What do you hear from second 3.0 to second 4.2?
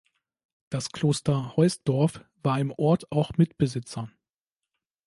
auch Mitbesitzer.